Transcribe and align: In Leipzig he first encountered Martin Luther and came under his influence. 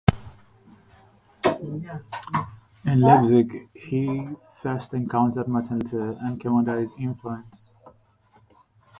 In 2.85 3.01
Leipzig 3.01 3.69
he 3.75 4.29
first 4.59 4.95
encountered 4.95 5.47
Martin 5.47 5.77
Luther 5.77 6.17
and 6.21 6.39
came 6.41 6.55
under 6.55 6.79
his 6.79 6.89
influence. 6.97 7.69